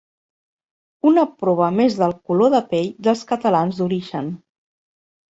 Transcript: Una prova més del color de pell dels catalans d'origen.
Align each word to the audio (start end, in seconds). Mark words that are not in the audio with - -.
Una 1.09 1.25
prova 1.41 1.67
més 1.79 1.97
del 1.99 2.15
color 2.31 2.51
de 2.53 2.61
pell 2.71 2.89
dels 3.09 3.21
catalans 3.33 3.83
d'origen. 3.83 4.33